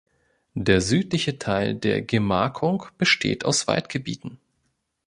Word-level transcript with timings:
Der 0.55 0.81
südliche 0.81 1.37
Teil 1.37 1.75
der 1.75 2.01
Gemarkung 2.01 2.87
besteht 2.97 3.45
aus 3.45 3.67
Waldgebieten. 3.67 4.39